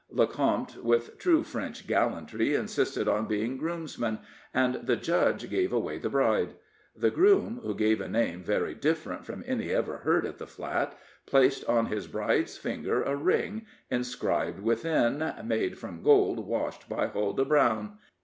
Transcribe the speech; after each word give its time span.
Lecomte, 0.11 0.77
with 0.81 1.19
true 1.19 1.43
French 1.43 1.85
gallantry, 1.85 2.55
insisted 2.55 3.07
on 3.07 3.27
being 3.27 3.55
groomsman, 3.55 4.17
and 4.51 4.87
the 4.87 4.95
judge 4.95 5.47
gave 5.47 5.71
away 5.71 5.99
the 5.99 6.09
bride. 6.09 6.55
The 6.95 7.11
groom, 7.11 7.59
who 7.61 7.75
gave 7.75 8.01
a 8.01 8.07
name 8.07 8.43
very 8.43 8.73
different 8.73 9.25
from 9.25 9.43
any 9.45 9.69
ever 9.69 9.97
heard 9.97 10.25
at 10.25 10.39
the 10.39 10.47
Flat, 10.47 10.97
placed 11.27 11.63
on 11.65 11.85
his 11.85 12.07
bride's 12.07 12.57
finger 12.57 13.03
a 13.03 13.15
ring, 13.15 13.67
inscribed 13.91 14.59
within, 14.63 15.33
"Made 15.43 15.77
from 15.77 16.01
gold 16.01 16.47
washed 16.47 16.89
by 16.89 17.05
Huldah 17.05 17.45
Brown." 17.45 17.99